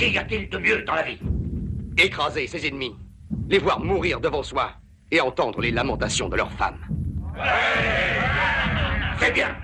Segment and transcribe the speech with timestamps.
[0.00, 1.18] Qu'y a-t-il de mieux dans la vie
[1.98, 2.96] Écraser ses ennemis,
[3.50, 4.72] les voir mourir devant soi
[5.10, 6.80] et entendre les lamentations de leurs femmes.
[9.18, 9.54] Très bien.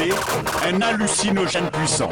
[0.00, 2.08] un hallucinogène puissant.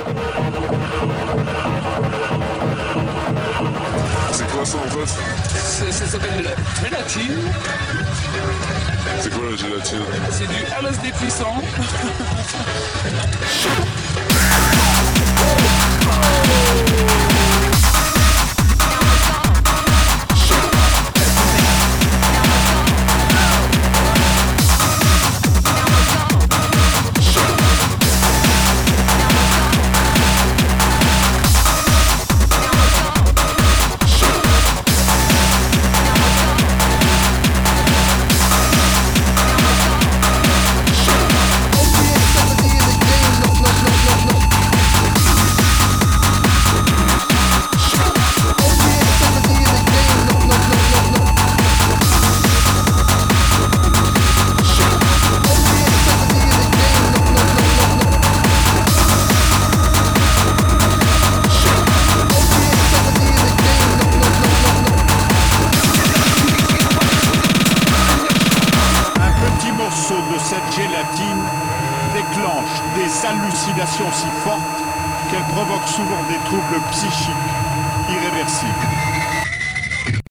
[4.33, 5.07] C'est quoi ça en fait
[5.93, 6.51] Ça s'appelle de la
[6.83, 7.53] gélatine.
[9.21, 11.63] C'est quoi la gélatine C'est du LSD puissant.
[72.15, 74.85] déclenche des hallucinations si fortes
[75.31, 77.35] qu'elles provoquent souvent des troubles psychiques
[78.09, 79.16] irréversibles.